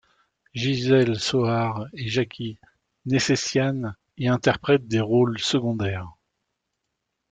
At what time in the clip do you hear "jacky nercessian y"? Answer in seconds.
2.09-4.27